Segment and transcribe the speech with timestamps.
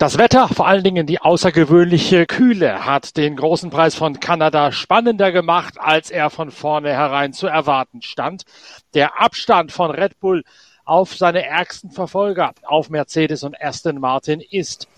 [0.00, 5.30] Das Wetter, vor allen Dingen die außergewöhnliche Kühle, hat den großen Preis von Kanada spannender
[5.30, 8.44] gemacht, als er von vornherein zu erwarten stand.
[8.94, 10.42] Der Abstand von Red Bull
[10.86, 14.88] auf seine ärgsten Verfolger, auf Mercedes und Aston Martin, ist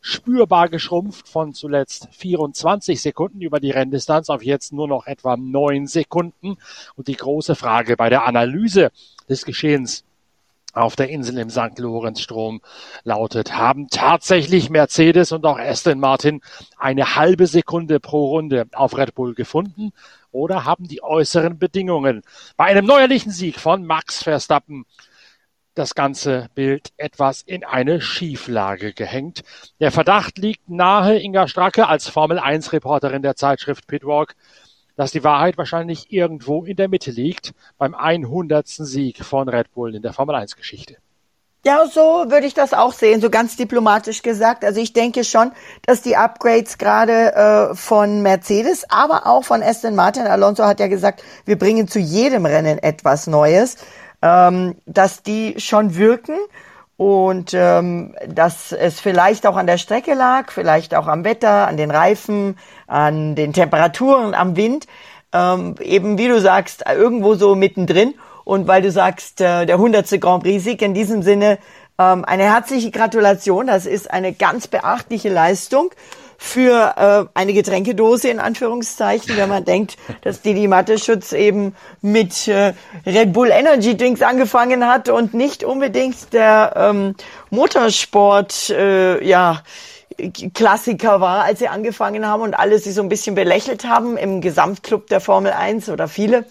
[0.00, 5.86] spürbar geschrumpft von zuletzt 24 Sekunden über die Renndistanz auf jetzt nur noch etwa neun
[5.86, 6.56] Sekunden.
[6.94, 8.90] Und die große Frage bei der Analyse
[9.28, 10.05] des Geschehens
[10.76, 11.78] auf der Insel im St.
[11.78, 12.60] Lorenz-Strom
[13.02, 16.42] lautet, haben tatsächlich Mercedes und auch Aston Martin
[16.76, 19.92] eine halbe Sekunde pro Runde auf Red Bull gefunden
[20.30, 22.22] oder haben die äußeren Bedingungen
[22.56, 24.84] bei einem neuerlichen Sieg von Max Verstappen
[25.74, 29.44] das ganze Bild etwas in eine Schieflage gehängt.
[29.78, 34.36] Der Verdacht liegt nahe Inga Stracke als Formel 1 Reporterin der Zeitschrift Pitwalk,
[34.96, 38.66] dass die Wahrheit wahrscheinlich irgendwo in der Mitte liegt beim 100.
[38.66, 40.96] Sieg von Red Bull in der Formel 1 Geschichte.
[41.64, 44.64] Ja, so würde ich das auch sehen, so ganz diplomatisch gesagt.
[44.64, 45.50] Also ich denke schon,
[45.84, 50.86] dass die Upgrades gerade äh, von Mercedes, aber auch von Aston Martin, Alonso hat ja
[50.86, 53.78] gesagt, wir bringen zu jedem Rennen etwas Neues
[54.22, 56.36] ähm, dass die schon wirken
[56.96, 61.76] und ähm, dass es vielleicht auch an der Strecke lag, vielleicht auch am Wetter, an
[61.76, 64.86] den Reifen, an den Temperaturen, am Wind,
[65.32, 68.14] ähm, eben wie du sagst, irgendwo so mittendrin.
[68.44, 70.20] Und weil du sagst, äh, der 100.
[70.20, 71.58] Grand Prix-Sieg in diesem Sinne,
[71.98, 75.90] ähm, eine herzliche Gratulation, das ist eine ganz beachtliche Leistung
[76.38, 82.74] für äh, eine Getränkedose in Anführungszeichen, wenn man denkt, dass Didi Matteschutz eben mit äh,
[83.06, 87.14] Red Bull Energy Drinks angefangen hat und nicht unbedingt der ähm,
[87.50, 89.62] Motorsport, äh, ja,
[90.54, 94.40] Klassiker war, als sie angefangen haben und alle sie so ein bisschen belächelt haben im
[94.40, 96.46] Gesamtclub der Formel 1 oder viele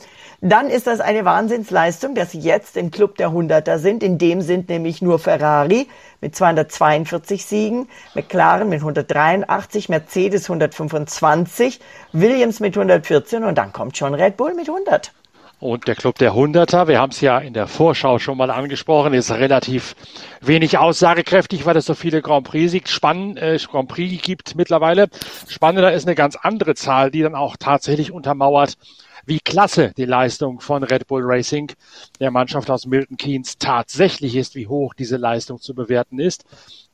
[0.51, 4.03] dann ist das eine Wahnsinnsleistung, dass sie jetzt im Club der Hunderter sind.
[4.03, 5.87] In dem sind nämlich nur Ferrari
[6.21, 11.79] mit 242 Siegen, McLaren mit 183, Mercedes 125,
[12.13, 15.11] Williams mit 114 und dann kommt schon Red Bull mit 100.
[15.59, 19.13] Und der Club der Hunderter, wir haben es ja in der Vorschau schon mal angesprochen,
[19.13, 19.95] ist relativ
[20.41, 25.07] wenig aussagekräftig, weil es so viele Grand Prix, Spann, äh, Grand Prix gibt mittlerweile.
[25.47, 28.77] Spannender ist eine ganz andere Zahl, die dann auch tatsächlich untermauert,
[29.25, 31.71] wie klasse die Leistung von Red Bull Racing,
[32.19, 36.45] der Mannschaft aus Milton Keynes, tatsächlich ist, wie hoch diese Leistung zu bewerten ist.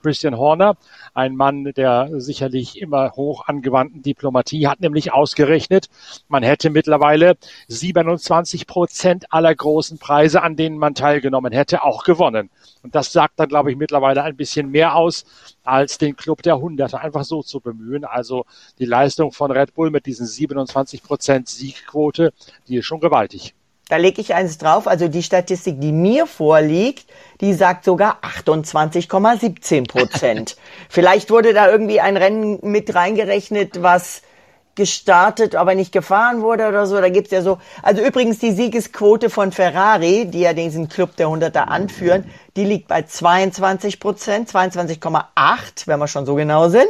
[0.02, 0.78] Christian Horner,
[1.14, 5.90] ein Mann der sicherlich immer hoch angewandten Diplomatie, hat nämlich ausgerechnet,
[6.28, 12.50] man hätte mittlerweile 27 Prozent aller großen Preise, an denen man teilgenommen hätte, auch gewonnen.
[12.84, 15.26] Und das sagt dann, glaube ich, mittlerweile ein bisschen mehr aus,
[15.64, 18.06] als den Club der Hunderte einfach so zu bemühen.
[18.06, 18.46] Also
[18.80, 22.34] die Leistung von Red Bull mit diesen 27 Prozent Siegquote,
[22.68, 23.54] die ist schon gewaltig.
[23.92, 24.88] Da lege ich eins drauf.
[24.88, 27.10] Also die Statistik, die mir vorliegt,
[27.42, 30.56] die sagt sogar 28,17 Prozent.
[30.90, 34.22] Vielleicht wurde da irgendwie ein Rennen mit reingerechnet, was
[34.76, 37.02] gestartet, aber nicht gefahren wurde oder so.
[37.02, 37.58] Da gibt's ja so.
[37.84, 42.24] Also übrigens die Siegesquote von Ferrari, die ja diesen Club der Hunderter anführen,
[42.56, 46.88] die liegt bei 22 Prozent, 22,8, wenn wir schon so genau sind.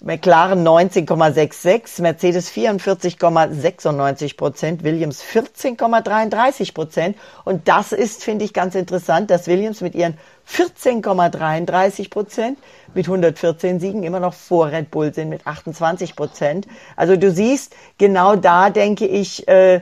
[0.00, 7.16] McLaren 19,66, Mercedes 44,96 Prozent, Williams 14,33 Prozent.
[7.44, 10.16] Und das ist, finde ich, ganz interessant, dass Williams mit ihren
[10.48, 12.58] 14,33 Prozent
[12.94, 16.68] mit 114 Siegen immer noch vor Red Bull sind mit 28 Prozent.
[16.94, 19.80] Also du siehst, genau da denke ich, äh,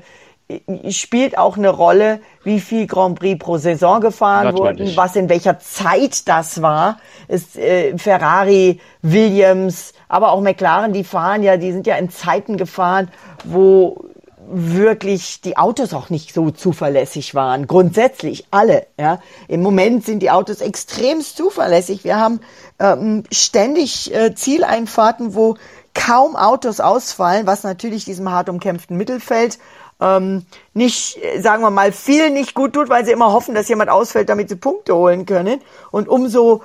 [0.90, 4.80] spielt auch eine Rolle, wie viel Grand Prix pro Saison gefahren Natürlich.
[4.80, 6.98] wurden, was in welcher Zeit das war.
[7.26, 12.56] Ist äh, Ferrari, Williams, aber auch McLaren, die fahren ja, die sind ja in Zeiten
[12.56, 13.10] gefahren,
[13.44, 14.04] wo
[14.48, 17.66] wirklich die Autos auch nicht so zuverlässig waren.
[17.66, 18.86] Grundsätzlich alle.
[18.98, 19.20] Ja.
[19.48, 22.04] Im Moment sind die Autos extremst zuverlässig.
[22.04, 22.40] Wir haben
[22.78, 25.56] ähm, ständig äh, Zieleinfahrten, wo
[25.94, 29.58] kaum Autos ausfallen, was natürlich diesem hart umkämpften Mittelfeld
[30.00, 30.44] ähm,
[30.74, 34.28] nicht, sagen wir mal, viel nicht gut tut, weil sie immer hoffen, dass jemand ausfällt,
[34.28, 35.60] damit sie Punkte holen können.
[35.90, 36.62] Und umso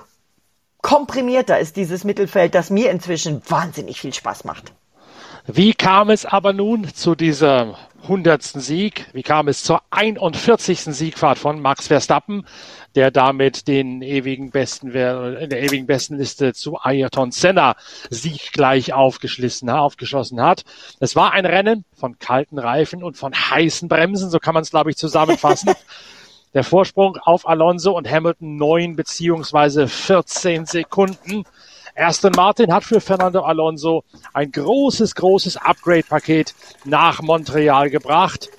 [0.82, 4.74] komprimierter ist dieses Mittelfeld, das mir inzwischen wahnsinnig viel Spaß macht.
[5.48, 7.76] Wie kam es aber nun zu dieser
[8.08, 9.08] hundertsten Sieg?
[9.14, 10.82] Wie kam es zur 41.
[10.82, 12.46] Siegfahrt von Max Verstappen,
[12.96, 17.76] der damit den ewigen Besten, in der ewigen Bestenliste zu Ayrton Senna
[18.10, 20.64] sieggleich aufgeschlossen, aufgeschlossen hat?
[21.00, 24.72] Es war ein Rennen von kalten Reifen und von heißen Bremsen, so kann man es,
[24.72, 25.74] glaube ich, zusammenfassen.
[26.54, 31.46] Der Vorsprung auf Alonso und Hamilton neun beziehungsweise 14 Sekunden.
[31.96, 34.04] Aston Martin hat für Fernando Alonso
[34.34, 36.54] ein großes, großes Upgrade-Paket
[36.86, 38.50] nach Montreal gebracht.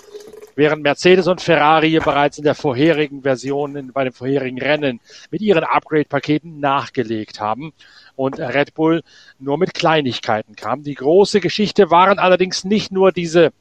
[0.54, 5.00] während Mercedes und Ferrari bereits in der vorherigen Version, bei den vorherigen Rennen
[5.30, 7.72] mit ihren Upgrade-Paketen nachgelegt haben
[8.16, 9.02] und Red Bull
[9.38, 10.82] nur mit Kleinigkeiten kam.
[10.82, 13.52] Die große Geschichte waren allerdings nicht nur diese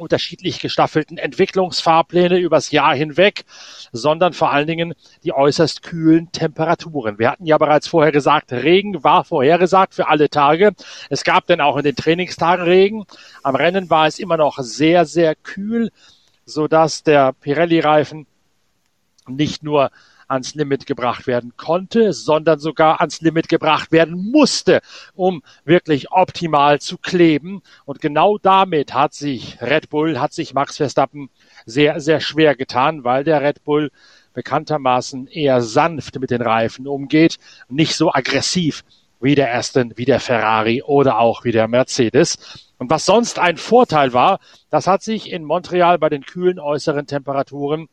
[0.00, 3.44] unterschiedlich gestaffelten Entwicklungsfahrpläne übers Jahr hinweg,
[3.92, 7.18] sondern vor allen Dingen die äußerst kühlen Temperaturen.
[7.18, 10.72] Wir hatten ja bereits vorher gesagt, Regen war vorhergesagt für alle Tage.
[11.08, 13.04] Es gab denn auch in den Trainingstagen Regen.
[13.42, 15.90] Am Rennen war es immer noch sehr, sehr kühl,
[16.44, 18.26] so dass der Pirelli-Reifen
[19.28, 19.90] nicht nur
[20.30, 24.80] ans Limit gebracht werden konnte, sondern sogar ans Limit gebracht werden musste,
[25.14, 27.62] um wirklich optimal zu kleben.
[27.84, 31.30] Und genau damit hat sich Red Bull, hat sich Max Verstappen
[31.66, 33.90] sehr, sehr schwer getan, weil der Red Bull
[34.32, 37.38] bekanntermaßen eher sanft mit den Reifen umgeht,
[37.68, 38.84] nicht so aggressiv
[39.20, 42.70] wie der Aston, wie der Ferrari oder auch wie der Mercedes.
[42.78, 44.40] Und was sonst ein Vorteil war,
[44.70, 47.88] das hat sich in Montreal bei den kühlen äußeren Temperaturen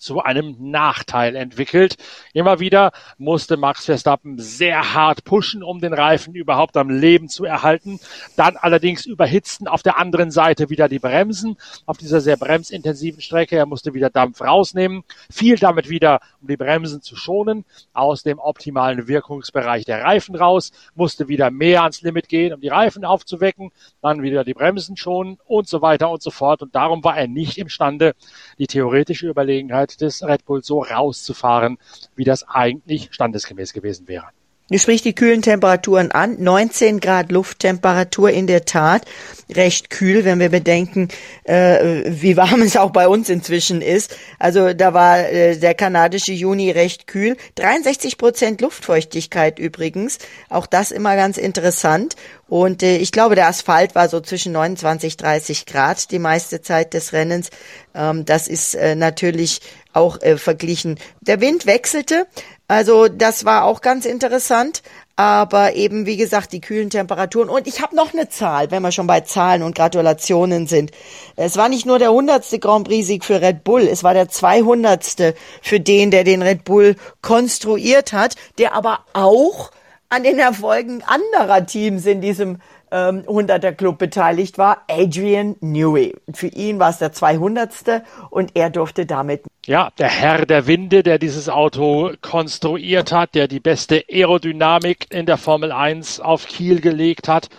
[0.00, 1.96] zu einem Nachteil entwickelt.
[2.32, 7.44] Immer wieder musste Max Verstappen sehr hart pushen, um den Reifen überhaupt am Leben zu
[7.44, 8.00] erhalten.
[8.36, 11.56] Dann allerdings überhitzten auf der anderen Seite wieder die Bremsen
[11.86, 13.56] auf dieser sehr bremsintensiven Strecke.
[13.56, 18.38] Er musste wieder Dampf rausnehmen, fiel damit wieder, um die Bremsen zu schonen, aus dem
[18.38, 23.70] optimalen Wirkungsbereich der Reifen raus, musste wieder mehr ans Limit gehen, um die Reifen aufzuwecken,
[24.00, 26.62] dann wieder die Bremsen schonen und so weiter und so fort.
[26.62, 28.14] Und darum war er nicht imstande,
[28.58, 31.78] die theoretische Überlegenheit des Red Bull so rauszufahren,
[32.16, 34.26] wie das eigentlich standesgemäß gewesen wäre.
[34.70, 36.36] Du sprichst die kühlen Temperaturen an.
[36.38, 39.02] 19 Grad Lufttemperatur in der Tat.
[39.50, 41.08] Recht kühl, wenn wir bedenken,
[41.42, 44.16] äh, wie warm es auch bei uns inzwischen ist.
[44.38, 47.36] Also da war äh, der kanadische Juni recht kühl.
[47.56, 50.18] 63 Prozent Luftfeuchtigkeit übrigens.
[50.48, 52.14] Auch das immer ganz interessant.
[52.46, 56.94] Und äh, ich glaube, der Asphalt war so zwischen 29, 30 Grad die meiste Zeit
[56.94, 57.50] des Rennens.
[57.92, 59.60] Ähm, das ist äh, natürlich
[59.92, 60.98] auch äh, verglichen.
[61.20, 62.26] Der Wind wechselte,
[62.68, 64.82] also das war auch ganz interessant.
[65.16, 67.50] Aber eben, wie gesagt, die kühlen Temperaturen.
[67.50, 70.92] Und ich habe noch eine Zahl, wenn wir schon bei Zahlen und Gratulationen sind.
[71.36, 75.34] Es war nicht nur der hundertste Grand Prix-Sieg für Red Bull, es war der zweihundertste
[75.60, 79.72] für den, der den Red Bull konstruiert hat, der aber auch
[80.08, 82.58] an den Erfolgen anderer Teams in diesem
[82.90, 86.16] ähm, 100er Club beteiligt war, Adrian Newey.
[86.32, 88.02] Für ihn war es der 200.
[88.30, 93.46] und er durfte damit ja, der Herr der Winde, der dieses Auto konstruiert hat, der
[93.46, 97.50] die beste Aerodynamik in der Formel 1 auf Kiel gelegt hat,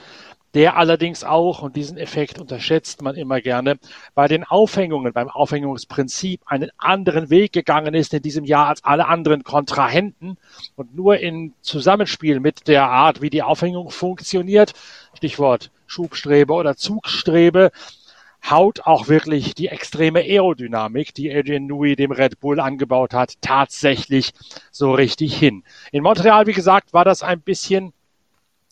[0.54, 3.78] der allerdings auch, und diesen Effekt unterschätzt man immer gerne,
[4.16, 9.08] bei den Aufhängungen, beim Aufhängungsprinzip einen anderen Weg gegangen ist in diesem Jahr als alle
[9.08, 10.38] anderen Kontrahenten.
[10.76, 14.74] Und nur in Zusammenspiel mit der Art, wie die Aufhängung funktioniert,
[15.14, 17.72] Stichwort Schubstrebe oder Zugstrebe,
[18.50, 24.34] haut auch wirklich die extreme Aerodynamik, die Adrian Newey dem Red Bull angebaut hat, tatsächlich
[24.72, 25.64] so richtig hin.
[25.92, 27.94] In Montreal, wie gesagt, war das ein bisschen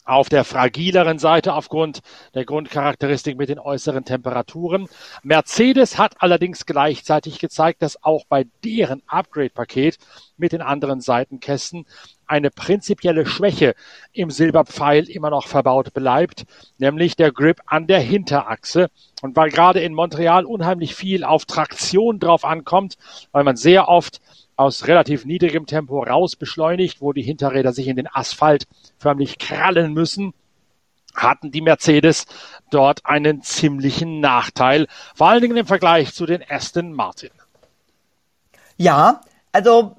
[0.10, 2.00] auf der fragileren Seite aufgrund
[2.33, 4.88] der Grundcharakteristik mit den äußeren Temperaturen.
[5.21, 10.00] Mercedes hat allerdings gleichzeitig gezeigt, dass auch bei deren Upgrade-Paket
[10.36, 11.86] mit den anderen Seitenkästen
[12.30, 13.76] eine prinzipielle Schwäche
[14.14, 16.45] im Silberpfeil immer noch verbaut bleibt,
[16.78, 18.90] nämlich der Grip an der Hinterachse.
[19.21, 22.98] Und weil gerade in Montreal unheimlich viel auf Traktion drauf ankommt,
[23.31, 24.21] weil man sehr oft
[24.56, 28.68] aus relativ niedrigem Tempo raus beschleunigt, wo die Hinterräder sich in den Asphalt
[28.98, 30.33] förmlich krallen müssen,
[31.16, 32.26] hatten die Mercedes
[32.69, 37.31] dort einen ziemlichen Nachteil, vor allen Dingen im Vergleich zu den Aston Martin.
[38.78, 39.21] Ja,
[39.52, 39.95] also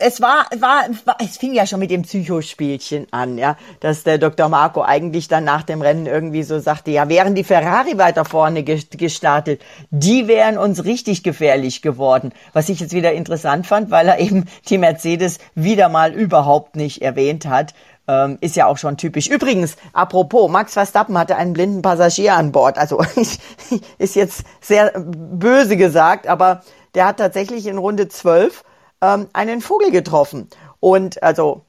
[0.00, 0.84] es war, war,
[1.22, 4.48] es fing ja schon mit dem Psychospielchen an, ja, dass der Dr.
[4.48, 8.64] Marco eigentlich dann nach dem Rennen irgendwie so sagte, ja, wären die Ferrari weiter vorne
[8.64, 12.32] gestartet, die wären uns richtig gefährlich geworden.
[12.52, 17.02] Was ich jetzt wieder interessant fand, weil er eben die Mercedes wieder mal überhaupt nicht
[17.02, 17.74] erwähnt hat.
[18.08, 19.28] Ähm, ist ja auch schon typisch.
[19.28, 22.78] Übrigens, apropos, Max Verstappen hatte einen blinden Passagier an Bord.
[22.78, 23.02] Also
[23.98, 26.62] ist jetzt sehr böse gesagt, aber
[26.94, 28.64] der hat tatsächlich in Runde 12
[29.00, 30.48] ähm, einen Vogel getroffen.
[30.80, 31.62] Und also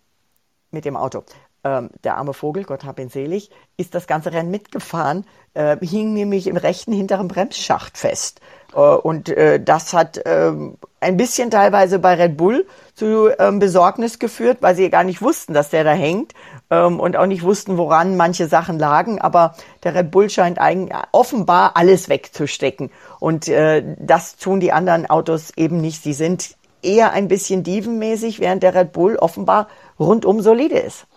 [0.72, 1.24] mit dem Auto.
[1.64, 6.12] Ähm, der arme Vogel, Gott hab ihn selig, ist das ganze Rennen mitgefahren, äh, hing
[6.14, 8.42] nämlich im rechten hinteren Bremsschacht fest.
[8.74, 10.54] Äh, und äh, das hat äh,
[11.02, 15.54] ein bisschen teilweise bei Red Bull zu ähm, Besorgnis geführt, weil sie gar nicht wussten,
[15.54, 16.34] dass der da hängt
[16.72, 19.22] ähm, und auch nicht wussten, woran manche Sachen lagen.
[19.22, 22.90] Aber der Red Bull scheint eigentlich offenbar alles wegzustecken.
[23.20, 26.02] Und äh, das tun die anderen Autos eben nicht.
[26.02, 29.68] Sie sind eher ein bisschen dievenmäßig, während der Red Bull offenbar
[30.00, 31.08] rundum solide ist.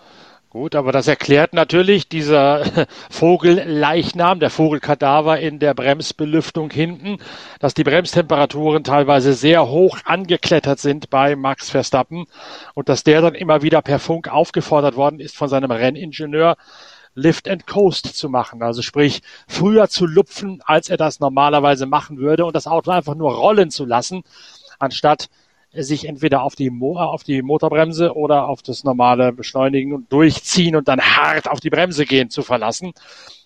[0.54, 7.18] Gut, aber das erklärt natürlich dieser Vogelleichnam, der Vogelkadaver in der Bremsbelüftung hinten,
[7.59, 12.26] dass die Bremstemperaturen teilweise sehr hoch angeklettert sind bei Max Verstappen
[12.75, 16.54] und dass der dann immer wieder per Funk aufgefordert worden ist von seinem Renningenieur,
[17.16, 18.62] Lift and Coast zu machen.
[18.62, 23.16] Also sprich, früher zu lupfen, als er das normalerweise machen würde und das Auto einfach
[23.16, 24.23] nur rollen zu lassen,
[24.78, 25.28] anstatt
[25.76, 30.76] sich entweder auf die, Mo auf die Motorbremse oder auf das normale Beschleunigen und Durchziehen
[30.76, 32.93] und dann hart auf die Bremse gehen zu verlassen.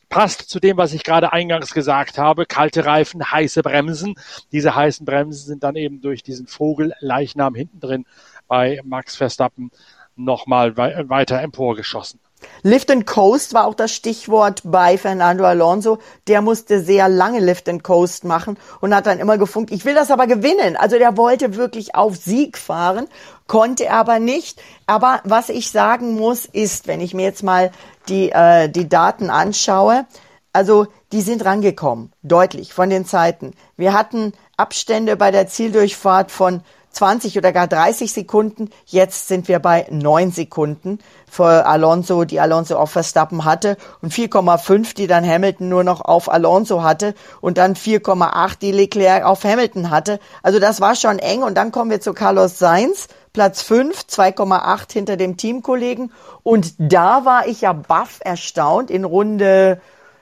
[0.09, 2.47] Passt zu dem, was ich gerade eingangs gesagt habe.
[2.47, 4.15] Kalte Reifen, heiße Bremsen.
[4.53, 8.07] Diese heißen Bremsen sind dann eben durch diesen Vogelleichnam hinten drin
[8.47, 9.71] bei Max Verstappen
[10.17, 12.21] nochmal weiter emporgeschossen.
[12.63, 15.99] Lift and Coast war auch das Stichwort bei Fernando Alonso.
[16.27, 19.95] Der musste sehr lange Lift and Coast machen und hat dann immer gefunkt, ich will
[19.95, 20.77] das aber gewinnen.
[20.77, 23.07] Also der wollte wirklich auf Sieg fahren,
[23.47, 24.61] konnte er aber nicht.
[24.87, 27.71] Aber was ich sagen muss, ist, wenn ich mir jetzt mal
[28.09, 30.07] die, äh, die Daten anschaue,
[30.53, 33.53] also die sind rangekommen, deutlich von den Zeiten.
[33.77, 36.63] Wir hatten Abstände bei der Zieldurchfahrt von
[36.99, 38.71] 20 oder gar 30 Sekunden.
[38.85, 40.99] Jetzt sind wir bei 9 Sekunden
[41.31, 46.29] für Alonso, die Alonso auf Verstappen hatte und 4,5, die dann Hamilton nur noch auf
[46.29, 50.19] Alonso hatte und dann 4,8, die Leclerc auf Hamilton hatte.
[50.43, 54.93] Also das war schon eng und dann kommen wir zu Carlos Sainz, Platz 5, 2,8
[54.93, 56.11] hinter dem Teamkollegen
[56.43, 59.81] und da war ich ja baff erstaunt in Runde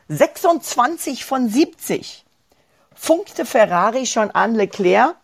[0.09, 2.26] 26 von 70
[2.95, 5.14] funkte Ferrari schon an Leclerc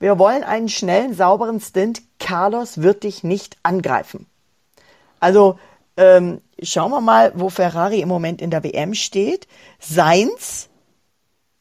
[0.00, 2.02] wir wollen einen schnellen, sauberen Stint.
[2.18, 4.26] Carlos wird dich nicht angreifen.
[5.20, 5.58] Also
[5.96, 9.48] ähm, schauen wir mal, wo Ferrari im Moment in der WM steht.
[9.80, 10.68] Seins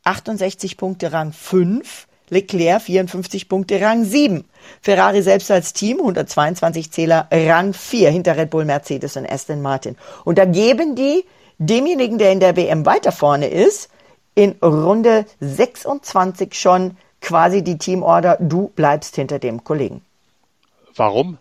[0.03, 4.45] 68 Punkte Rang 5, Leclerc 54 Punkte Rang 7.
[4.81, 9.97] Ferrari selbst als Team 122 Zähler Rang 4 hinter Red Bull, Mercedes und Aston Martin.
[10.23, 11.25] Und da geben die
[11.57, 13.89] demjenigen, der in der WM weiter vorne ist,
[14.35, 20.01] in Runde 26 schon quasi die Teamorder, du bleibst hinter dem Kollegen.
[20.95, 21.37] Warum?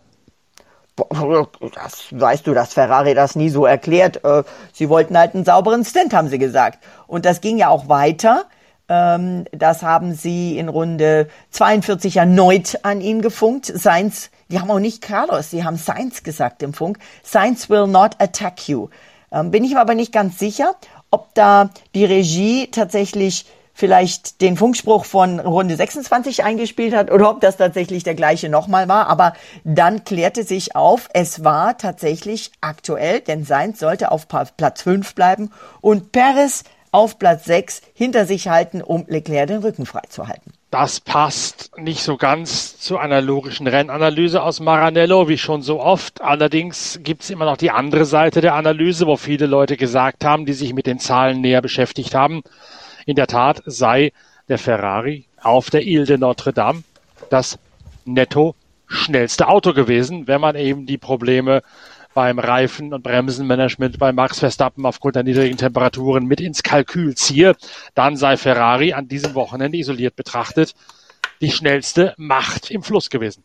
[1.75, 4.23] Das weißt du, dass Ferrari das nie so erklärt.
[4.23, 4.43] Äh,
[4.73, 6.79] sie wollten halt einen sauberen Stint, haben sie gesagt.
[7.05, 8.45] Und das ging ja auch weiter.
[8.89, 13.65] Ähm, das haben sie in Runde 42 erneut an ihn gefunkt.
[13.65, 16.97] Sainz, die haben auch nicht Carlos, sie haben Sainz gesagt im Funk.
[17.21, 18.89] Sainz will not attack you.
[19.31, 20.75] Ähm, bin ich mir aber nicht ganz sicher,
[21.11, 23.45] ob da die Regie tatsächlich
[23.77, 28.87] vielleicht den Funkspruch von Runde 26 eingespielt hat oder ob das tatsächlich der gleiche nochmal
[28.87, 29.07] war.
[29.07, 35.13] Aber dann klärte sich auf, es war tatsächlich aktuell, denn Sainz sollte auf Platz 5
[35.13, 40.53] bleiben und Perez auf Platz 6 hinter sich halten, um Leclerc den Rücken freizuhalten.
[40.71, 46.21] Das passt nicht so ganz zu einer logischen Rennanalyse aus Maranello, wie schon so oft.
[46.21, 50.47] Allerdings gibt es immer noch die andere Seite der Analyse, wo viele Leute gesagt haben,
[50.47, 52.41] die sich mit den Zahlen näher beschäftigt haben,
[53.07, 54.11] in der Tat sei
[54.49, 56.83] der Ferrari auf der Ile de Notre Dame
[57.31, 57.57] das
[58.05, 58.53] netto
[58.85, 61.63] schnellste Auto gewesen, wenn man eben die Probleme
[62.13, 67.55] beim Reifen- und Bremsenmanagement bei Max Verstappen aufgrund der niedrigen Temperaturen mit ins Kalkül ziehe,
[67.95, 70.73] dann sei Ferrari an diesem Wochenende isoliert betrachtet
[71.41, 73.43] die schnellste Macht im Fluss gewesen.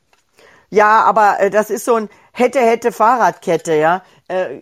[0.71, 4.03] Ja, aber äh, das ist so ein hätte, hätte Fahrradkette, ja.
[4.33, 4.61] Äh,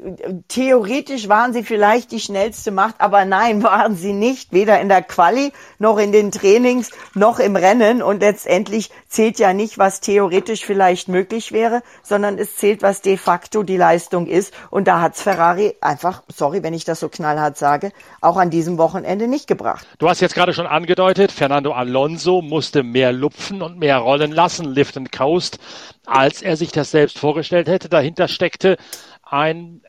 [0.48, 5.02] theoretisch waren sie vielleicht die schnellste Macht, aber nein, waren sie nicht, weder in der
[5.02, 8.02] Quali noch in den Trainings noch im Rennen.
[8.02, 13.16] Und letztendlich zählt ja nicht, was theoretisch vielleicht möglich wäre, sondern es zählt, was de
[13.16, 14.52] facto die Leistung ist.
[14.70, 18.76] Und da hat's Ferrari einfach, sorry, wenn ich das so knallhart sage, auch an diesem
[18.76, 19.86] Wochenende nicht gebracht.
[20.00, 24.64] Du hast jetzt gerade schon angedeutet, Fernando Alonso musste mehr lupfen und mehr rollen lassen,
[24.64, 25.60] Lift and Coast,
[26.06, 27.88] als er sich das selbst vorgestellt hätte.
[27.88, 28.76] Dahinter steckte
[29.30, 29.82] ein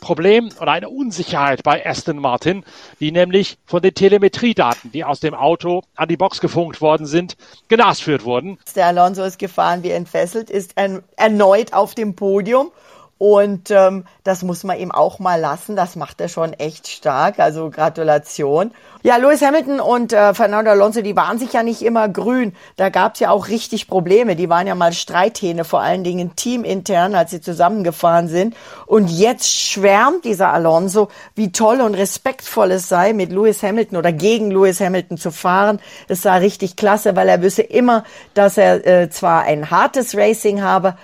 [0.00, 2.64] Problem oder eine Unsicherheit bei Aston Martin,
[3.00, 7.36] die nämlich von den Telemetriedaten, die aus dem Auto an die Box gefunkt worden sind,
[7.68, 8.58] genasführt wurden.
[8.74, 10.74] Der Alonso ist gefahren wie entfesselt, ist
[11.16, 12.70] erneut auf dem Podium
[13.18, 15.74] und ähm, das muss man ihm auch mal lassen.
[15.74, 17.38] Das macht er schon echt stark.
[17.38, 18.72] Also Gratulation.
[19.02, 22.54] Ja, Lewis Hamilton und äh, Fernando Alonso, die waren sich ja nicht immer grün.
[22.76, 24.36] Da gab's ja auch richtig Probleme.
[24.36, 28.54] Die waren ja mal Streithähne, vor allen Dingen teamintern, als sie zusammengefahren sind.
[28.84, 34.12] Und jetzt schwärmt dieser Alonso, wie toll und respektvoll es sei, mit Lewis Hamilton oder
[34.12, 35.80] gegen Lewis Hamilton zu fahren.
[36.08, 38.04] Es sei richtig klasse, weil er wüsste immer,
[38.34, 40.96] dass er äh, zwar ein hartes Racing habe,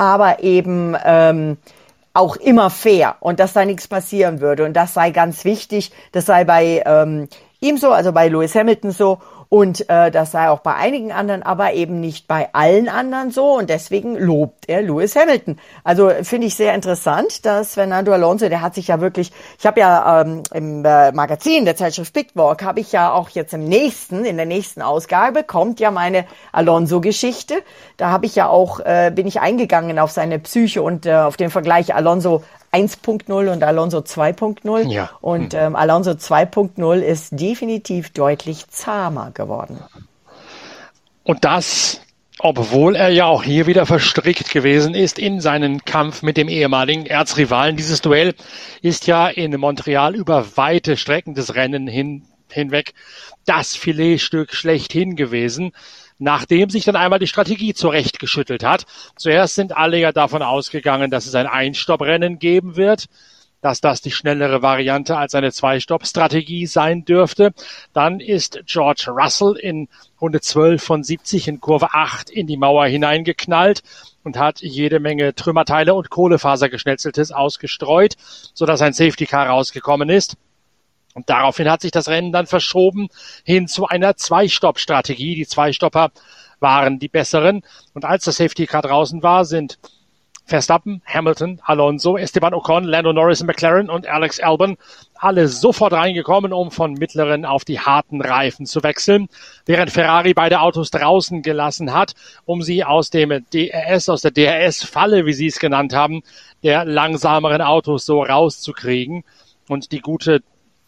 [0.00, 1.58] aber eben ähm,
[2.14, 4.64] auch immer fair und dass da nichts passieren würde.
[4.64, 5.92] Und das sei ganz wichtig.
[6.12, 7.28] Das sei bei ähm,
[7.60, 9.18] ihm so, also bei Lewis Hamilton so.
[9.50, 13.58] Und äh, das sei auch bei einigen anderen, aber eben nicht bei allen anderen so.
[13.58, 15.58] Und deswegen lobt er Lewis Hamilton.
[15.82, 19.80] Also finde ich sehr interessant, dass Fernando Alonso, der hat sich ja wirklich, ich habe
[19.80, 24.24] ja ähm, im äh, Magazin der Zeitschrift Pitwalk, habe ich ja auch jetzt im nächsten,
[24.24, 27.54] in der nächsten Ausgabe, kommt ja meine Alonso-Geschichte.
[27.96, 31.36] Da habe ich ja auch, äh, bin ich eingegangen auf seine Psyche und äh, auf
[31.36, 34.90] den Vergleich Alonso 1.0 und Alonso 2.0.
[34.90, 35.10] Ja.
[35.20, 35.60] Und hm.
[35.60, 39.78] ähm, Alonso 2.0 ist definitiv deutlich zahmer geworden.
[41.24, 42.00] Und das,
[42.38, 47.06] obwohl er ja auch hier wieder verstrickt gewesen ist in seinen Kampf mit dem ehemaligen
[47.06, 47.76] Erzrivalen.
[47.76, 48.34] Dieses Duell
[48.82, 52.94] ist ja in Montreal über weite Strecken des Rennen hin, hinweg
[53.46, 55.72] das Filetstück schlechthin gewesen
[56.20, 58.86] nachdem sich dann einmal die Strategie zurechtgeschüttelt hat.
[59.16, 63.06] Zuerst sind alle ja davon ausgegangen, dass es ein Einstopprennen geben wird
[63.60, 67.52] dass das die schnellere Variante als eine Zwei-Stopp-Strategie sein dürfte.
[67.92, 69.88] Dann ist George Russell in
[70.20, 73.82] Runde 12 von 70 in Kurve 8 in die Mauer hineingeknallt
[74.24, 78.14] und hat jede Menge Trümmerteile und Kohlefasergeschnetzeltes ausgestreut,
[78.54, 80.36] sodass ein Safety Car rausgekommen ist.
[81.14, 83.08] Und daraufhin hat sich das Rennen dann verschoben
[83.44, 85.34] hin zu einer Zwei-Stopp-Strategie.
[85.34, 86.10] Die Zwei-Stopper
[86.60, 87.62] waren die besseren.
[87.94, 89.78] Und als das Safety Car draußen war, sind
[90.50, 94.76] Verstappen, Hamilton, Alonso, Esteban Ocon, Lando Norris, McLaren und Alex Albon
[95.14, 99.28] alle sofort reingekommen, um von mittleren auf die harten Reifen zu wechseln,
[99.64, 102.14] während Ferrari beide Autos draußen gelassen hat,
[102.46, 106.22] um sie aus dem DRS, aus der DRS-Falle, wie sie es genannt haben,
[106.64, 109.22] der langsameren Autos so rauszukriegen
[109.68, 110.42] und die gute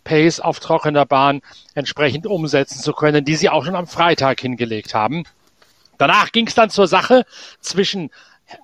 [0.05, 1.43] Pace auf trockener Bahn
[1.75, 5.25] entsprechend umsetzen zu können, die sie auch schon am Freitag hingelegt haben.
[5.99, 7.25] Danach ging es dann zur Sache
[7.61, 8.11] zwischen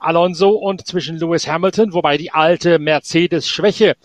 [0.01, 3.97] Alonso und zwischen Lewis Hamilton, wobei die alte Mercedes-Schwäche,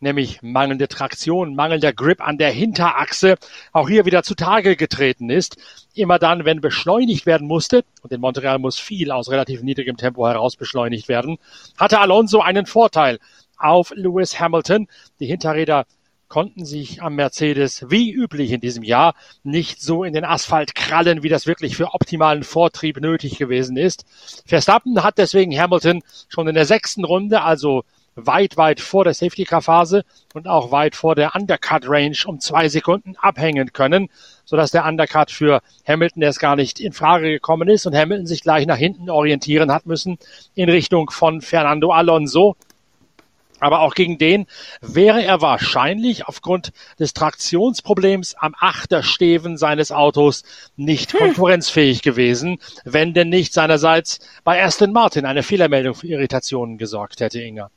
[0.00, 3.36] nämlich mangelnde Traktion, mangelnder Grip an der Hinterachse,
[3.72, 5.56] auch hier wieder zutage getreten ist.
[5.94, 10.26] Immer dann, wenn beschleunigt werden musste, und in Montreal muss viel aus relativ niedrigem Tempo
[10.26, 11.38] heraus beschleunigt werden,
[11.76, 13.18] hatte Alonso einen Vorteil
[13.56, 14.88] auf Lewis Hamilton.
[15.20, 15.86] Die Hinterräder
[16.34, 21.22] konnten sich am Mercedes wie üblich in diesem Jahr nicht so in den Asphalt krallen,
[21.22, 24.04] wie das wirklich für optimalen Vortrieb nötig gewesen ist.
[24.44, 27.84] Verstappen hat deswegen Hamilton schon in der sechsten Runde, also
[28.16, 33.72] weit, weit vor der Safety-Car-Phase und auch weit vor der Undercut-Range um zwei Sekunden abhängen
[33.72, 34.08] können,
[34.44, 38.42] sodass der Undercut für Hamilton erst gar nicht in Frage gekommen ist und Hamilton sich
[38.42, 40.18] gleich nach hinten orientieren hat müssen
[40.56, 42.56] in Richtung von Fernando Alonso.
[43.64, 44.46] Aber auch gegen den
[44.82, 50.42] wäre er wahrscheinlich aufgrund des Traktionsproblems am Achtersteven seines Autos
[50.76, 51.20] nicht hm.
[51.20, 57.40] konkurrenzfähig gewesen, wenn denn nicht seinerseits bei Aston Martin eine Fehlermeldung für Irritationen gesorgt hätte,
[57.40, 57.70] Inga.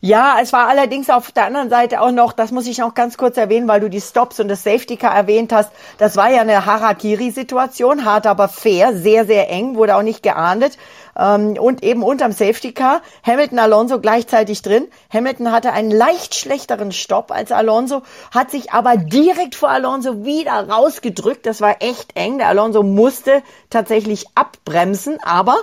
[0.00, 3.16] Ja, es war allerdings auf der anderen Seite auch noch, das muss ich noch ganz
[3.16, 5.70] kurz erwähnen, weil du die Stops und das Safety Car erwähnt hast.
[5.96, 10.76] Das war ja eine Harakiri-Situation, hart aber fair, sehr, sehr eng, wurde auch nicht geahndet.
[11.18, 14.88] Ähm, und eben unterm Safety Car Hamilton Alonso gleichzeitig drin.
[15.12, 20.68] Hamilton hatte einen leicht schlechteren Stopp als Alonso, hat sich aber direkt vor Alonso wieder
[20.68, 21.46] rausgedrückt.
[21.46, 22.38] Das war echt eng.
[22.38, 25.56] Der Alonso musste tatsächlich abbremsen, aber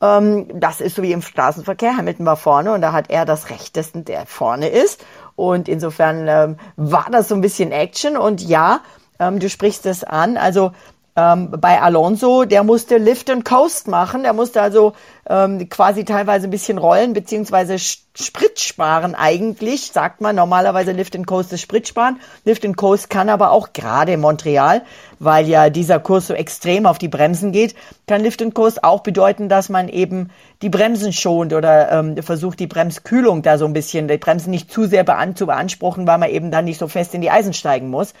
[0.00, 1.96] das ist so wie im Straßenverkehr.
[1.96, 5.04] Hamilton war vorne und da hat er das Rechtesten, der vorne ist.
[5.34, 8.16] Und insofern ähm, war das so ein bisschen Action.
[8.16, 8.80] Und ja,
[9.18, 10.36] ähm, du sprichst es an.
[10.36, 10.72] Also
[11.18, 14.92] ähm, bei Alonso, der musste Lift and Coast machen, der musste also
[15.28, 21.26] ähm, quasi teilweise ein bisschen rollen, beziehungsweise Sprit sparen eigentlich, sagt man normalerweise Lift and
[21.26, 22.20] Coast ist Sprit sparen.
[22.44, 24.82] Lift and Coast kann aber auch gerade in Montreal,
[25.18, 27.74] weil ja dieser Kurs so extrem auf die Bremsen geht,
[28.06, 30.30] kann Lift and Coast auch bedeuten, dass man eben
[30.62, 34.70] die Bremsen schont oder ähm, versucht, die Bremskühlung da so ein bisschen, die Bremsen nicht
[34.70, 35.04] zu sehr
[35.34, 38.14] zu beanspruchen, weil man eben dann nicht so fest in die Eisen steigen muss.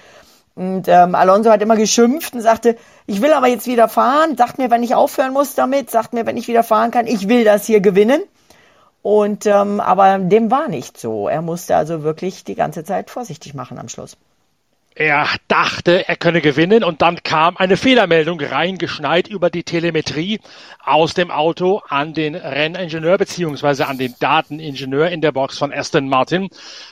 [0.58, 4.58] Und ähm, Alonso hat immer geschimpft und sagte, ich will aber jetzt wieder fahren, sagt
[4.58, 7.44] mir, wenn ich aufhören muss damit, sagt mir, wenn ich wieder fahren kann, ich will
[7.44, 8.20] das hier gewinnen.
[9.00, 11.28] Und ähm, aber dem war nicht so.
[11.28, 14.16] Er musste also wirklich die ganze Zeit vorsichtig machen am Schluss.
[15.00, 20.40] Er dachte, er könne gewinnen und dann kam eine Fehlermeldung reingeschneit über die Telemetrie
[20.84, 26.08] aus dem Auto an den Renningenieur beziehungsweise an den Dateningenieur in der Box von Aston
[26.08, 26.48] Martin.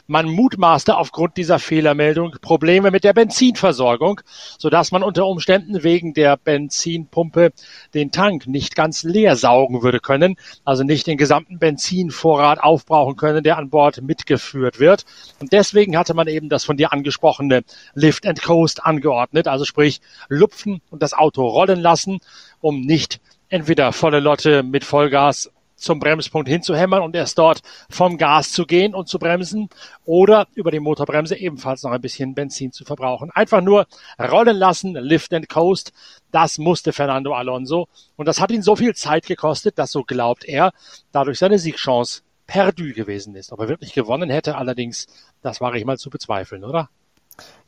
[0.07, 4.21] Man mutmaßte aufgrund dieser Fehlermeldung Probleme mit der Benzinversorgung,
[4.57, 7.53] sodass man unter Umständen wegen der Benzinpumpe
[7.93, 13.43] den Tank nicht ganz leer saugen würde können, also nicht den gesamten Benzinvorrat aufbrauchen können,
[13.43, 15.05] der an Bord mitgeführt wird.
[15.41, 17.65] Und deswegen hatte man eben das von dir angesprochene
[17.97, 22.21] Lift and Coast angeordnet, also sprich lupfen und das Auto rollen lassen,
[22.61, 28.53] um nicht entweder volle Lotte mit Vollgas zum Bremspunkt hinzuhämmern und erst dort vom Gas
[28.53, 29.69] zu gehen und zu bremsen
[30.05, 33.31] oder über die Motorbremse ebenfalls noch ein bisschen Benzin zu verbrauchen.
[33.31, 33.87] Einfach nur
[34.19, 35.93] rollen lassen, lift and coast.
[36.33, 40.45] Das musste Fernando Alonso und das hat ihn so viel Zeit gekostet, dass so glaubt
[40.45, 40.73] er,
[41.13, 43.53] dadurch seine Siegchance perdu gewesen ist.
[43.53, 45.07] Ob er wirklich gewonnen hätte, allerdings,
[45.43, 46.89] das wage ich mal zu bezweifeln, oder?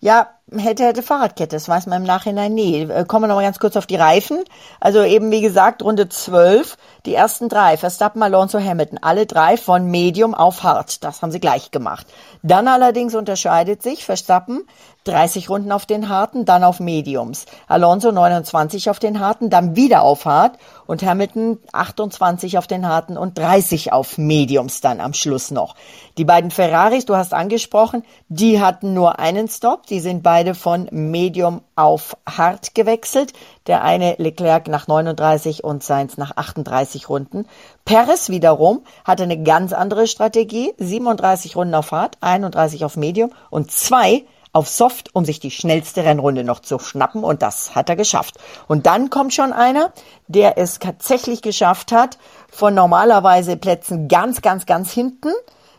[0.01, 2.83] Ja, hätte, hätte Fahrradkette, das weiß man im Nachhinein nie.
[2.83, 4.45] Äh, kommen wir noch mal ganz kurz auf die Reifen.
[4.81, 9.87] Also eben, wie gesagt, Runde 12, die ersten drei, Verstappen, Alonso, Hamilton, alle drei von
[9.91, 11.03] Medium auf Hard.
[11.03, 12.07] Das haben sie gleich gemacht.
[12.43, 14.65] Dann allerdings unterscheidet sich Verstappen
[15.09, 17.47] 30 Runden auf den Harten, dann auf Mediums.
[17.67, 23.17] Alonso 29 auf den Harten, dann wieder auf Hart und Hamilton 28 auf den Harten
[23.17, 25.77] und 30 auf Mediums dann am Schluss noch.
[26.19, 30.89] Die beiden Ferraris, du hast angesprochen, die hatten nur einen Stop, die sind beide von
[30.91, 33.33] Medium auf Hart gewechselt.
[33.67, 37.47] Der eine Leclerc nach 39 und Sainz nach 38 Runden.
[37.85, 43.71] Perez wiederum hatte eine ganz andere Strategie, 37 Runden auf Hart, 31 auf Medium und
[43.71, 47.97] zwei auf Soft, um sich die schnellste Rennrunde noch zu schnappen und das hat er
[47.97, 48.37] geschafft.
[48.67, 49.93] Und dann kommt schon einer,
[50.27, 52.19] der es tatsächlich geschafft hat,
[52.51, 55.31] von normalerweise Plätzen ganz, ganz, ganz hinten,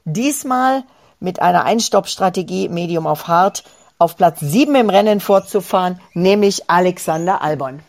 [0.06, 0.84] diesmal
[1.19, 3.63] mit einer Einstoppstrategie Medium auf Hard
[3.99, 7.81] auf Platz 7 im Rennen fortzufahren, nämlich Alexander Albon.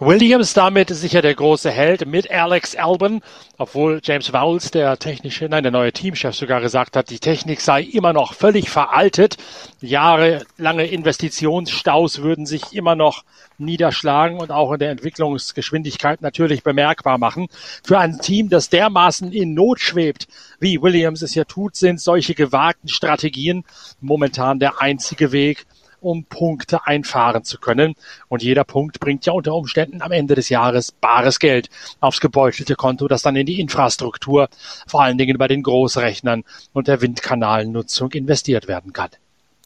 [0.00, 3.22] Williams damit sicher der große Held mit Alex Albon,
[3.58, 7.82] obwohl James Vowles, der technische, nein, der neue Teamchef sogar gesagt hat, die Technik sei
[7.82, 9.36] immer noch völlig veraltet.
[9.80, 13.22] Jahrelange Investitionsstaus würden sich immer noch
[13.56, 17.46] niederschlagen und auch in der Entwicklungsgeschwindigkeit natürlich bemerkbar machen.
[17.84, 20.26] Für ein Team, das dermaßen in Not schwebt,
[20.58, 23.64] wie Williams es ja tut, sind solche gewagten Strategien
[24.00, 25.66] momentan der einzige Weg,
[26.04, 27.94] um Punkte einfahren zu können.
[28.28, 32.76] Und jeder Punkt bringt ja unter Umständen am Ende des Jahres bares Geld aufs gebeutelte
[32.76, 34.48] Konto, das dann in die Infrastruktur,
[34.86, 39.10] vor allen Dingen bei den Großrechnern und der Windkanalnutzung investiert werden kann.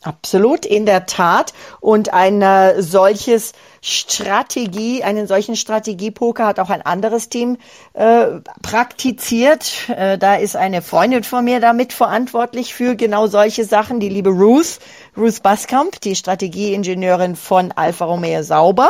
[0.03, 1.53] Absolut, in der Tat.
[1.81, 7.59] Und ein äh, solches Strategie, einen solchen Strategiepoker hat auch ein anderes Team
[7.95, 8.27] äh,
[8.63, 9.89] praktiziert.
[9.89, 14.31] Äh, da ist eine Freundin von mir damit verantwortlich für genau solche Sachen, die liebe
[14.31, 14.79] Ruth,
[15.19, 18.89] Ruth Baskamp, die Strategieingenieurin von Alfa Romeo Sauber.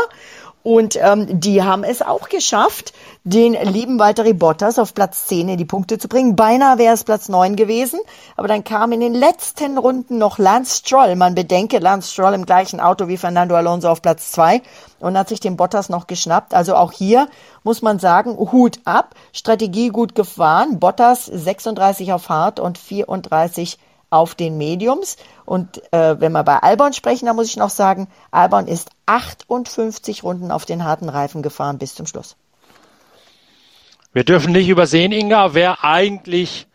[0.63, 2.93] Und ähm, die haben es auch geschafft,
[3.25, 6.37] den lieben Valtteri Bottas auf Platz 10 in die Punkte zu bringen.
[6.37, 7.99] Beinahe wäre es Platz 9 gewesen,
[8.37, 11.17] aber dann kam in den letzten Runden noch Lance Stroll.
[11.17, 14.61] Man bedenke, Lance Stroll im gleichen Auto wie Fernando Alonso auf Platz 2
[15.01, 16.53] und hat sich den Bottas noch geschnappt.
[16.53, 17.29] Also auch hier
[17.63, 20.79] muss man sagen, Hut ab, Strategie gut gefahren.
[20.79, 23.79] Bottas 36 auf Hard und 34
[24.11, 25.17] auf den Mediums.
[25.45, 30.23] Und äh, wenn wir bei Albon sprechen, dann muss ich noch sagen, Albon ist 58
[30.23, 32.37] Runden auf den harten Reifen gefahren bis zum Schluss.
[34.13, 36.67] Wir dürfen nicht übersehen, Inga, wer eigentlich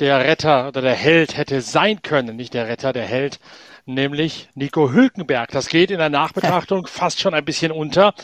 [0.00, 3.38] der Retter oder der Held hätte sein können, nicht der Retter, der Held,
[3.86, 5.50] nämlich Nico Hülkenberg.
[5.50, 8.14] Das geht in der Nachbetrachtung fast schon ein bisschen unter.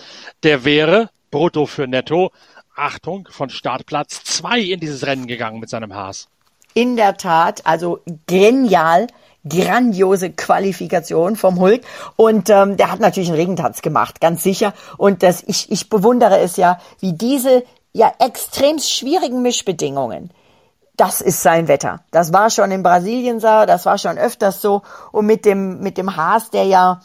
[0.42, 2.32] Der wäre brutto für netto,
[2.74, 6.28] Achtung, von Startplatz zwei in dieses Rennen gegangen mit seinem Haas
[6.76, 9.06] in der Tat, also genial,
[9.48, 11.82] grandiose Qualifikation vom Hulk.
[12.16, 14.74] Und ähm, der hat natürlich einen Regentanz gemacht, ganz sicher.
[14.98, 20.30] Und das, ich, ich bewundere es ja, wie diese ja extrem schwierigen Mischbedingungen,
[20.98, 22.00] das ist sein Wetter.
[22.10, 24.82] Das war schon in Brasilien so, das war schon öfters so.
[25.12, 27.00] Und mit dem, mit dem Haas, der ja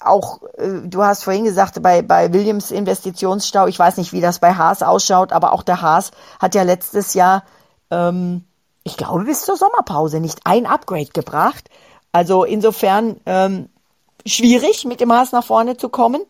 [0.00, 4.40] auch, äh, du hast vorhin gesagt, bei, bei Williams Investitionsstau, ich weiß nicht, wie das
[4.40, 7.44] bei Haas ausschaut, aber auch der Haas hat ja letztes Jahr
[7.90, 8.44] ähm,
[8.86, 11.68] ich glaube, bis zur Sommerpause nicht ein Upgrade gebracht.
[12.12, 13.68] Also insofern ähm,
[14.24, 16.22] schwierig, mit dem Haas nach vorne zu kommen.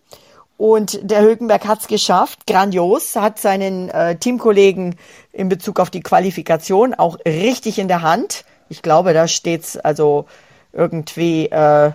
[0.57, 4.97] Und der Hülkenberg hat es geschafft, grandios, hat seinen äh, Teamkollegen
[5.33, 8.47] in Bezug auf die Qualifikation auch richtig in der Hand.
[8.71, 10.25] Ich glaube, da steht's also
[10.73, 11.92] irgendwie, äh,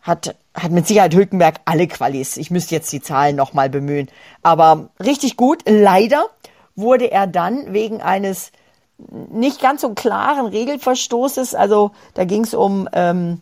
[0.00, 2.38] hat, hat mit Sicherheit Hülkenberg alle Qualis.
[2.38, 4.08] Ich müsste jetzt die Zahlen nochmal bemühen.
[4.42, 5.60] Aber richtig gut.
[5.68, 6.24] Leider
[6.76, 8.52] wurde er dann wegen eines
[9.10, 11.54] nicht ganz so klaren Regelverstoßes.
[11.54, 13.40] Also da ging es um ähm,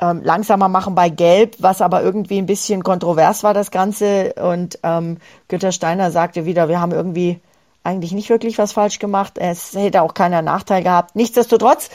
[0.00, 4.34] ähm, langsamer machen bei Gelb, was aber irgendwie ein bisschen kontrovers war, das Ganze.
[4.34, 5.18] Und ähm,
[5.48, 7.40] Günter Steiner sagte wieder, wir haben irgendwie
[7.84, 9.34] eigentlich nicht wirklich was falsch gemacht.
[9.36, 11.14] Es hätte auch keiner Nachteil gehabt.
[11.16, 11.90] Nichtsdestotrotz,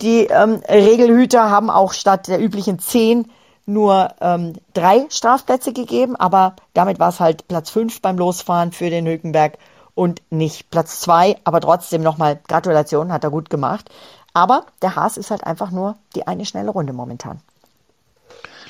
[0.00, 3.30] die ähm, Regelhüter haben auch statt der üblichen zehn
[3.66, 8.90] nur ähm, drei Strafplätze gegeben, aber damit war es halt Platz fünf beim Losfahren für
[8.90, 9.58] den Hülkenberg
[9.94, 11.36] und nicht Platz zwei.
[11.44, 13.90] Aber trotzdem nochmal Gratulation, hat er gut gemacht.
[14.32, 17.40] Aber der Haas ist halt einfach nur die eine schnelle Runde momentan.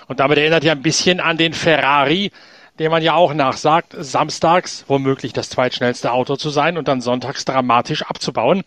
[0.08, 2.32] Und damit erinnert ja ein bisschen an den Ferrari,
[2.78, 7.44] dem man ja auch nachsagt, samstags womöglich das zweitschnellste Auto zu sein und dann sonntags
[7.44, 8.62] dramatisch abzubauen.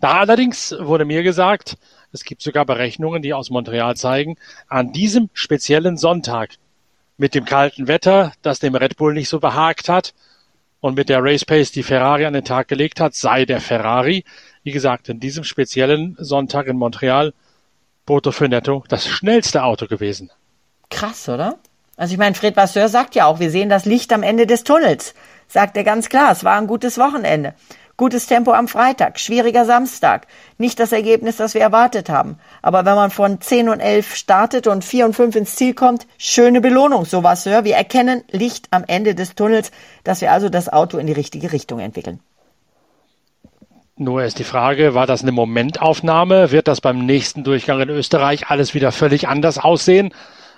[0.00, 1.78] Da allerdings wurde mir gesagt,
[2.12, 4.36] es gibt sogar Berechnungen, die aus Montreal zeigen,
[4.68, 6.50] an diesem speziellen Sonntag
[7.16, 10.14] mit dem kalten Wetter, das dem Red Bull nicht so behagt hat
[10.84, 14.22] und mit der Race Pace, die Ferrari an den Tag gelegt hat, sei der Ferrari,
[14.64, 17.32] wie gesagt, in diesem speziellen Sonntag in Montreal
[18.04, 20.30] Boto Finetto das schnellste Auto gewesen.
[20.90, 21.56] Krass, oder?
[21.96, 24.62] Also ich meine, Fred Vasseur sagt ja auch, wir sehen das Licht am Ende des
[24.62, 25.14] Tunnels.
[25.48, 27.54] Sagt er ganz klar, es war ein gutes Wochenende.
[27.96, 30.26] Gutes Tempo am Freitag, schwieriger Samstag.
[30.58, 32.38] Nicht das Ergebnis, das wir erwartet haben.
[32.60, 36.08] Aber wenn man von 10 und 11 startet und 4 und 5 ins Ziel kommt,
[36.18, 37.62] schöne Belohnung, so Vasseur.
[37.64, 39.70] Wir erkennen Licht am Ende des Tunnels,
[40.02, 42.18] dass wir also das Auto in die richtige Richtung entwickeln.
[43.96, 46.50] Nur ist die Frage, war das eine Momentaufnahme?
[46.50, 50.12] Wird das beim nächsten Durchgang in Österreich alles wieder völlig anders aussehen?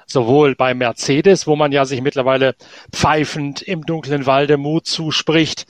[0.07, 2.55] Sowohl bei Mercedes, wo man ja sich mittlerweile
[2.93, 5.67] pfeifend im dunklen Walde Mut zuspricht.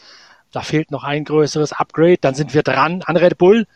[0.57, 2.17] Da fehlt noch ein größeres Upgrade.
[2.19, 3.67] Dann sind wir dran an Red Bull.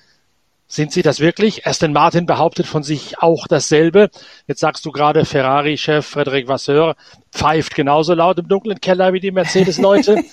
[0.66, 1.66] Sind sie das wirklich?
[1.66, 4.08] Aston Martin behauptet von sich auch dasselbe.
[4.46, 6.96] Jetzt sagst du gerade, Ferrari-Chef Frederic Vasseur
[7.32, 10.24] pfeift genauso laut im dunklen Keller wie die Mercedes-Leute.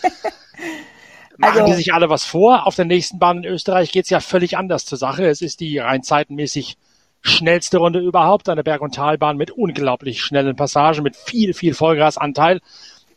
[1.37, 2.65] Machen also, die sich alle was vor?
[2.65, 5.25] Auf der nächsten Bahn in Österreich geht's ja völlig anders zur Sache.
[5.27, 6.77] Es ist die rein zeitenmäßig
[7.23, 12.61] schnellste Runde überhaupt, eine Berg- und Talbahn mit unglaublich schnellen Passagen, mit viel, viel Vollgasanteil.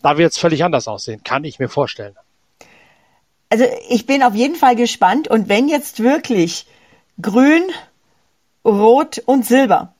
[0.02, 2.16] Da wird's völlig anders aussehen, kann ich mir vorstellen.
[3.50, 6.66] Also ich bin auf jeden Fall gespannt und wenn jetzt wirklich
[7.20, 7.64] Grün,
[8.64, 9.92] Rot und Silber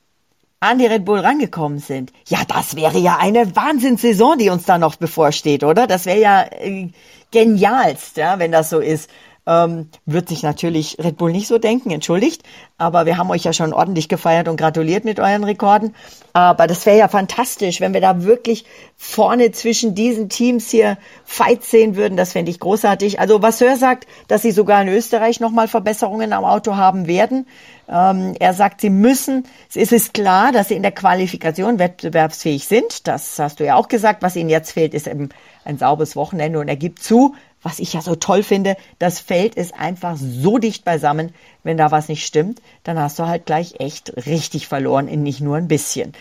[0.61, 4.77] an die Red Bull rangekommen sind, ja, das wäre ja eine Wahnsinnssaison, die uns da
[4.77, 5.85] noch bevorsteht, oder?
[5.85, 6.89] Das wäre ja äh,
[7.31, 9.09] genialst, ja, wenn das so ist.
[9.47, 12.43] Ähm, wird sich natürlich Red Bull nicht so denken, entschuldigt.
[12.77, 15.95] Aber wir haben euch ja schon ordentlich gefeiert und gratuliert mit euren Rekorden.
[16.33, 21.71] Aber das wäre ja fantastisch, wenn wir da wirklich vorne zwischen diesen Teams hier Fights
[21.71, 22.17] sehen würden.
[22.17, 23.19] Das fände ich großartig.
[23.19, 27.47] Also was Sir sagt, dass sie sogar in Österreich nochmal Verbesserungen am Auto haben werden.
[27.89, 33.07] Ähm, er sagt, sie müssen, es ist klar, dass sie in der Qualifikation wettbewerbsfähig sind.
[33.07, 34.21] Das hast du ja auch gesagt.
[34.21, 35.29] Was ihnen jetzt fehlt, ist eben
[35.65, 36.59] ein sauberes Wochenende.
[36.59, 40.57] Und er gibt zu, was ich ja so toll finde, das Feld ist einfach so
[40.57, 41.33] dicht beisammen.
[41.63, 45.41] Wenn da was nicht stimmt, dann hast du halt gleich echt richtig verloren, in nicht
[45.41, 46.13] nur ein bisschen.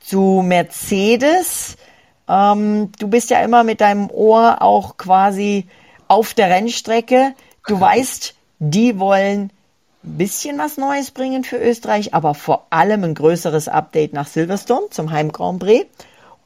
[0.00, 1.76] Zu Mercedes,
[2.28, 5.66] ähm, du bist ja immer mit deinem Ohr auch quasi
[6.08, 7.34] auf der Rennstrecke.
[7.66, 9.50] Du weißt, die wollen
[10.04, 14.90] ein bisschen was Neues bringen für Österreich, aber vor allem ein größeres Update nach Silverstone
[14.90, 15.86] zum Heim Grand Prix.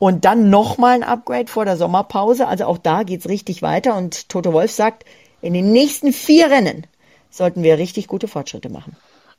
[0.02, 2.48] Und dann nochmal ein Upgrade vor der Sommerpause.
[2.48, 3.94] Also auch da geht's richtig weiter.
[3.94, 5.04] Und Toto Wolf sagt,
[5.40, 6.88] in den nächsten vier Rennen
[7.30, 8.96] sollten wir richtig gute Fortschritte machen.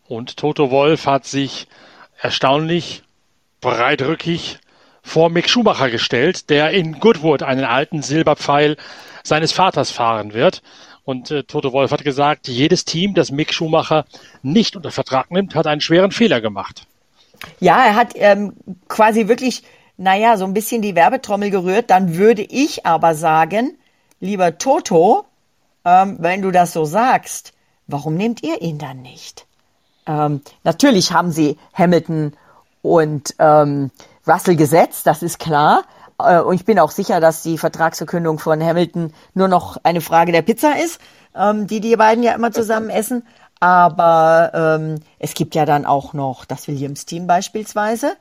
[0.07, 1.67] Und Toto Wolf hat sich
[2.17, 3.03] erstaunlich
[3.59, 4.59] breitrückig
[5.01, 8.77] vor Mick Schumacher gestellt, der in Goodwood einen alten Silberpfeil
[9.21, 10.61] seines Vaters fahren wird.
[11.03, 14.05] Und äh, Toto Wolf hat gesagt, jedes Team, das Mick Schumacher
[14.43, 16.87] nicht unter Vertrag nimmt, hat einen schweren Fehler gemacht.
[17.59, 18.53] Ja, er hat ähm,
[18.87, 19.63] quasi wirklich
[20.03, 23.77] naja, so ein bisschen die Werbetrommel gerührt, dann würde ich aber sagen,
[24.19, 25.23] lieber Toto,
[25.85, 27.53] ähm, wenn du das so sagst,
[27.87, 29.47] warum nehmt ihr ihn dann nicht?
[30.05, 32.33] Ähm, natürlich haben sie Hamilton
[32.81, 33.91] und ähm,
[34.27, 35.83] Russell gesetzt, das ist klar.
[36.19, 40.33] Äh, und ich bin auch sicher, dass die Vertragsverkündung von Hamilton nur noch eine Frage
[40.33, 40.99] der Pizza ist,
[41.33, 43.25] ähm, die die beiden ja immer zusammen essen.
[43.61, 48.17] Aber ähm, es gibt ja dann auch noch das Williams-Team beispielsweise.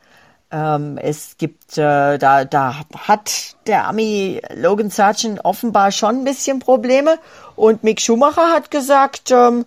[0.53, 6.59] Ähm, es gibt, äh, da, da hat der Ami Logan Sargent offenbar schon ein bisschen
[6.59, 7.19] Probleme.
[7.57, 9.65] Und Mick Schumacher hat gesagt, ähm,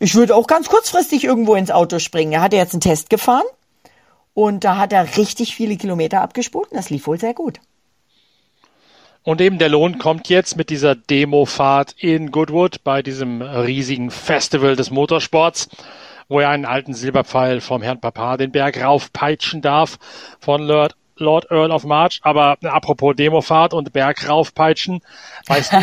[0.00, 2.32] ich würde auch ganz kurzfristig irgendwo ins Auto springen.
[2.32, 3.46] Er hatte jetzt einen Test gefahren
[4.34, 7.60] und da hat er richtig viele Kilometer abgespult und das lief wohl sehr gut.
[9.22, 14.76] Und eben der Lohn kommt jetzt mit dieser Demofahrt in Goodwood bei diesem riesigen Festival
[14.76, 15.68] des Motorsports
[16.28, 19.98] wo er einen alten Silberpfeil vom Herrn Papa den Berg raufpeitschen darf
[20.40, 22.20] von Lord, Lord Earl of March.
[22.22, 25.00] Aber apropos Demofahrt und Berg raufpeitschen,
[25.46, 25.78] weißt du,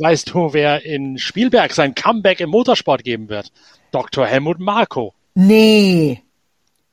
[0.00, 3.52] weißt du, wer in Spielberg sein Comeback im Motorsport geben wird?
[3.90, 4.26] Dr.
[4.26, 5.14] Helmut Marko.
[5.34, 6.22] Nee.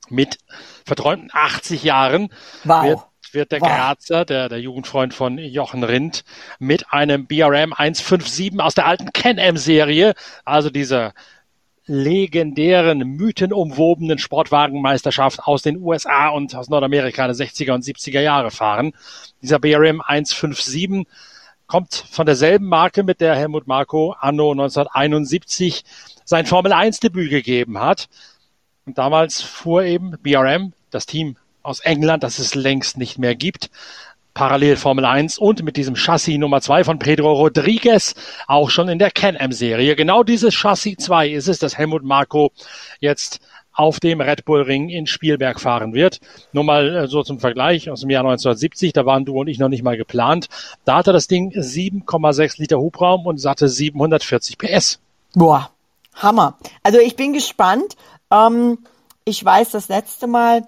[0.09, 0.37] Mit
[0.85, 2.29] verträumten 80 Jahren
[2.63, 2.83] wow.
[2.83, 2.99] wird
[3.33, 3.67] wird der wow.
[3.67, 6.23] Grazer, der, der Jugendfreund von Jochen Rindt,
[6.59, 10.13] mit einem BRM 157 aus der alten Can-Am-Serie,
[10.45, 11.13] also dieser
[11.87, 18.93] legendären, mythenumwobenen Sportwagenmeisterschaft aus den USA und aus Nordamerika der 60er und 70er Jahre fahren.
[19.41, 21.07] Dieser BRM 157
[21.65, 25.83] kommt von derselben Marke, mit der Helmut Marko anno 1971
[26.25, 28.09] sein Formel 1 Debüt gegeben hat.
[28.85, 33.69] Und damals fuhr eben BRM, das Team aus England, das es längst nicht mehr gibt,
[34.37, 38.13] parallel Formel 1 und mit diesem Chassis Nummer 2 von Pedro Rodriguez
[38.45, 39.95] auch schon in der Can-Am-Serie.
[39.95, 42.51] Genau dieses Chassis 2 ist es, das Helmut Marko
[42.99, 43.39] jetzt
[43.73, 46.19] auf dem Red Bull Ring in Spielberg fahren wird.
[46.51, 49.57] Nur mal äh, so zum Vergleich aus dem Jahr 1970, da waren du und ich
[49.57, 50.49] noch nicht mal geplant.
[50.85, 54.99] Da hatte das Ding 7,6 Liter Hubraum und hatte 740 PS.
[55.33, 55.71] Boah,
[56.13, 56.59] Hammer.
[56.83, 57.95] Also ich bin gespannt.
[58.31, 58.77] Ähm,
[59.25, 60.67] ich weiß, das letzte Mal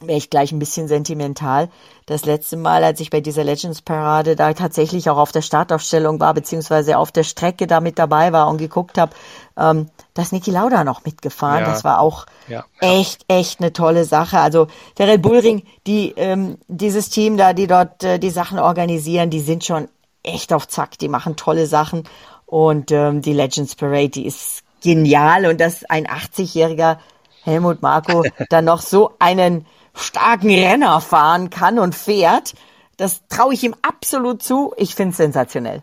[0.00, 1.70] wäre ich gleich ein bisschen sentimental.
[2.04, 6.20] Das letzte Mal, als ich bei dieser Legends Parade da tatsächlich auch auf der Startaufstellung
[6.20, 9.12] war, beziehungsweise auf der Strecke da mit dabei war und geguckt habe,
[9.56, 11.60] ähm, da ist Niki Lauda noch mitgefahren.
[11.60, 11.70] Ja.
[11.70, 12.64] Das war auch ja.
[12.80, 14.38] echt, echt eine tolle Sache.
[14.38, 18.58] Also der Red Bull Ring, die, ähm, dieses Team da, die dort äh, die Sachen
[18.58, 19.88] organisieren, die sind schon
[20.22, 20.98] echt auf Zack.
[20.98, 22.04] Die machen tolle Sachen.
[22.44, 25.46] Und ähm, die Legends Parade, die ist genial.
[25.46, 26.98] Und dass ein 80-jähriger
[27.42, 29.64] Helmut Marko dann noch so einen
[29.96, 32.54] starken Renner fahren kann und fährt.
[32.96, 34.72] Das traue ich ihm absolut zu.
[34.76, 35.82] Ich finde es sensationell.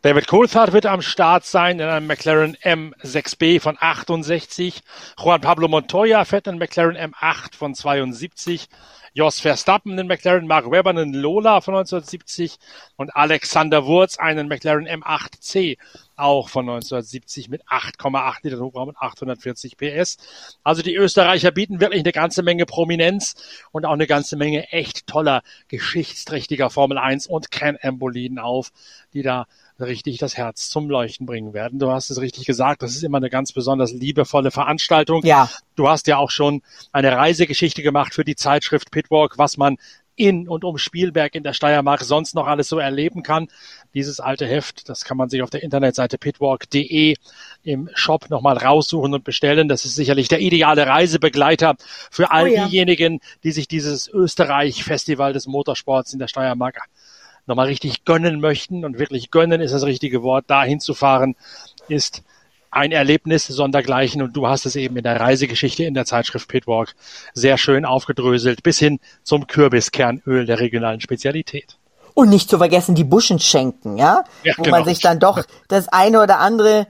[0.00, 4.80] David Coulthard wird am Start sein in einem McLaren M6B von 68.
[5.18, 8.68] Juan Pablo Montoya fährt einen McLaren M8 von 72.
[9.12, 12.58] Jos Verstappen einen McLaren Mark Webber einen Lola von 1970
[12.94, 15.76] und Alexander Wurz einen McLaren M8C
[16.14, 20.18] auch von 1970 mit 8,8 Liter Hubraum und 840 PS.
[20.62, 23.34] Also die Österreicher bieten wirklich eine ganze Menge Prominenz
[23.72, 28.70] und auch eine ganze Menge echt toller, geschichtsträchtiger Formel 1 und Can-Am-Boliden auf,
[29.12, 29.46] die da
[29.80, 31.78] richtig das Herz zum Leuchten bringen werden.
[31.78, 35.24] Du hast es richtig gesagt, das ist immer eine ganz besonders liebevolle Veranstaltung.
[35.24, 35.50] Ja.
[35.76, 36.62] Du hast ja auch schon
[36.92, 39.76] eine Reisegeschichte gemacht für die Zeitschrift Pitwalk, was man
[40.18, 43.48] in und um Spielberg in der Steiermark sonst noch alles so erleben kann.
[43.94, 47.14] Dieses alte Heft, das kann man sich auf der Internetseite pitwalk.de
[47.62, 49.68] im Shop nochmal raussuchen und bestellen.
[49.68, 51.76] Das ist sicherlich der ideale Reisebegleiter
[52.10, 52.66] für all oh ja.
[52.66, 56.80] diejenigen, die sich dieses Österreich-Festival des Motorsports in der Steiermark
[57.48, 58.84] nochmal richtig gönnen möchten.
[58.84, 60.44] Und wirklich gönnen ist das richtige Wort.
[60.48, 61.34] Da hinzufahren
[61.88, 62.22] ist
[62.70, 66.94] ein Erlebnis sondergleichen und du hast es eben in der Reisegeschichte in der Zeitschrift Pitwalk
[67.32, 71.78] sehr schön aufgedröselt bis hin zum Kürbiskernöl der regionalen Spezialität.
[72.14, 74.78] Und nicht zu vergessen die Buschenschenken, ja, ja wo genau.
[74.78, 76.86] man sich dann doch das eine oder andere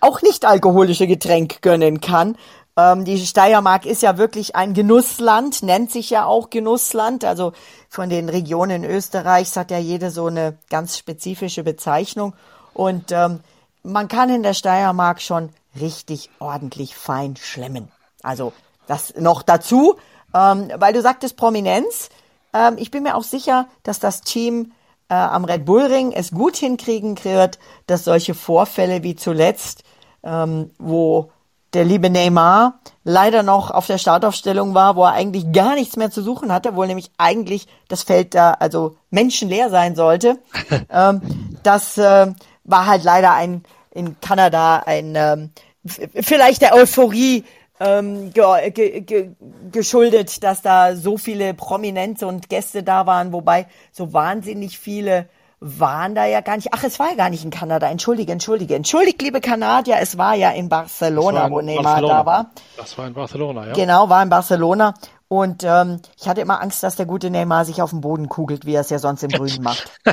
[0.00, 2.36] auch nicht alkoholische Getränk gönnen kann.
[2.78, 7.24] Ähm, die Steiermark ist ja wirklich ein Genussland, nennt sich ja auch Genussland.
[7.24, 7.52] Also
[7.88, 12.34] von den Regionen Österreichs hat ja jede so eine ganz spezifische Bezeichnung.
[12.74, 13.40] Und ähm,
[13.82, 17.90] man kann in der Steiermark schon richtig ordentlich fein schlemmen.
[18.22, 18.52] Also
[18.86, 19.96] das noch dazu,
[20.32, 22.10] ähm, weil du sagtest Prominenz.
[22.54, 24.70] Ähm, ich bin mir auch sicher, dass das Team
[25.08, 29.82] äh, am Red Bull Ring es gut hinkriegen wird, dass solche Vorfälle wie zuletzt,
[30.22, 31.32] ähm, wo
[31.74, 36.10] der liebe Neymar leider noch auf der Startaufstellung war, wo er eigentlich gar nichts mehr
[36.10, 40.38] zu suchen hatte, wo nämlich eigentlich das Feld da also menschenleer sein sollte.
[40.90, 41.20] ähm,
[41.62, 42.32] das äh,
[42.64, 45.50] war halt leider ein in Kanada ein ähm,
[45.86, 47.44] vielleicht der Euphorie
[47.80, 49.30] ähm, ge ge ge
[49.70, 55.28] geschuldet, dass da so viele Prominente und Gäste da waren, wobei so wahnsinnig viele
[55.60, 56.68] waren da ja gar nicht.
[56.72, 57.88] Ach, es war ja gar nicht in Kanada.
[57.88, 58.74] Entschuldige, entschuldige.
[58.74, 62.50] Entschuldigt, liebe Kanadier, es war ja in Barcelona, in wo Neymar da war.
[62.76, 63.72] Das war in Barcelona, ja.
[63.72, 64.94] Genau, war in Barcelona.
[65.28, 68.64] Und ähm, ich hatte immer Angst, dass der gute Neymar sich auf den Boden kugelt,
[68.64, 69.90] wie er es ja sonst im Grünen macht.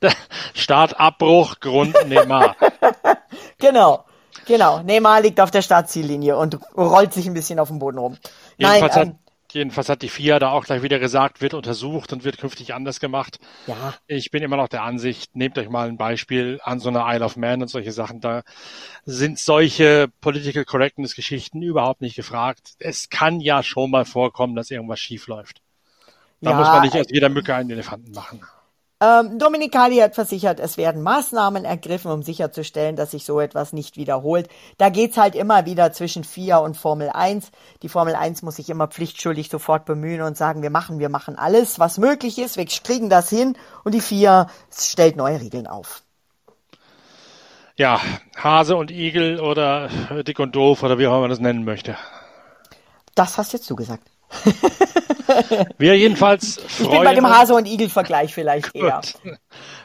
[0.54, 2.56] Startabbruch, Grund Neymar.
[3.58, 4.04] genau,
[4.46, 4.80] genau.
[4.82, 8.16] Neymar liegt auf der Startziellinie und rollt sich ein bisschen auf dem Boden rum.
[8.56, 9.18] Jedenfalls Nein, ähm,
[9.52, 13.00] Jedenfalls hat die FIA da auch gleich wieder gesagt, wird untersucht und wird künftig anders
[13.00, 13.38] gemacht.
[13.66, 13.94] Ja.
[14.06, 17.24] Ich bin immer noch der Ansicht, nehmt euch mal ein Beispiel an so einer Isle
[17.24, 18.20] of Man und solche Sachen.
[18.20, 18.42] Da
[19.04, 22.74] sind solche Political Correctness Geschichten überhaupt nicht gefragt.
[22.78, 25.62] Es kann ja schon mal vorkommen, dass irgendwas schief läuft.
[26.40, 28.40] Da ja, muss man nicht aus jeder Mücke einen Elefanten machen.
[29.02, 33.96] Ähm, Dominikali hat versichert, es werden Maßnahmen ergriffen, um sicherzustellen, dass sich so etwas nicht
[33.96, 34.50] wiederholt.
[34.76, 37.50] Da geht's halt immer wieder zwischen FIA und Formel 1.
[37.82, 41.36] Die Formel 1 muss sich immer pflichtschuldig sofort bemühen und sagen, wir machen, wir machen
[41.36, 46.02] alles, was möglich ist, wir kriegen das hin und die FIA stellt neue Regeln auf.
[47.76, 48.02] Ja,
[48.36, 49.88] Hase und Igel oder
[50.26, 51.96] dick und doof oder wie auch immer man das nennen möchte.
[53.14, 54.09] Das hast jetzt du gesagt.
[55.78, 58.82] Wir jedenfalls freuen Ich bin bei dem Hase- und Igel-Vergleich vielleicht Gut.
[58.82, 59.00] eher.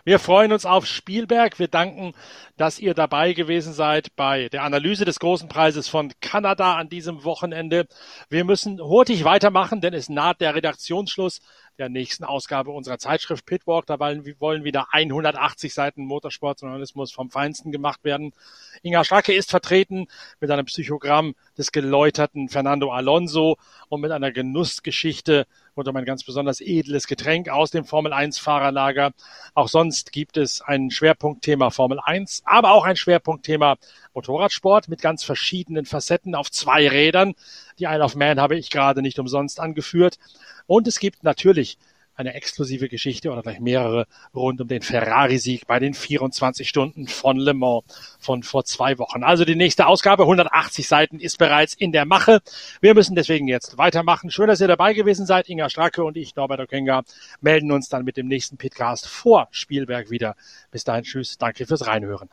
[0.04, 1.58] Wir freuen uns auf Spielberg.
[1.58, 2.14] Wir danken,
[2.58, 7.24] dass ihr dabei gewesen seid bei der Analyse des großen Preises von Kanada an diesem
[7.24, 7.88] Wochenende.
[8.30, 11.41] Wir müssen hurtig weitermachen, denn es naht der Redaktionsschluss.
[11.78, 13.86] Der nächsten Ausgabe unserer Zeitschrift Pitwalk.
[13.86, 18.34] Da wollen wieder 180 Seiten Motorsportjournalismus vom Feinsten gemacht werden.
[18.82, 20.08] Inga Stracke ist vertreten
[20.40, 23.58] mit einem Psychogramm des geläuterten Fernando Alonso
[23.90, 28.40] und mit einer Genussgeschichte und um ein ganz besonders edles Getränk aus dem Formel 1
[28.40, 29.12] Fahrerlager.
[29.54, 33.76] Auch sonst gibt es ein Schwerpunktthema Formel 1, aber auch ein Schwerpunktthema
[34.14, 37.36] Motorradsport mit ganz verschiedenen Facetten auf zwei Rädern.
[37.78, 40.18] Die Isle of Man habe ich gerade nicht umsonst angeführt.
[40.66, 41.78] Und es gibt natürlich
[42.16, 47.38] eine exklusive Geschichte oder vielleicht mehrere rund um den Ferrari-Sieg bei den 24 Stunden von
[47.38, 47.84] Le Mans
[48.20, 49.24] von vor zwei Wochen.
[49.24, 52.41] Also die nächste Ausgabe, 180 Seiten, ist bereits in der Mache.
[52.82, 54.32] Wir müssen deswegen jetzt weitermachen.
[54.32, 55.49] Schön, dass ihr dabei gewesen seid.
[55.49, 57.03] Inga Stracke und ich, Norbert Okenga,
[57.41, 60.36] melden uns dann mit dem nächsten Pitcast vor Spielberg wieder.
[60.72, 61.38] Bis dahin, tschüss.
[61.38, 62.30] Danke fürs Reinhören.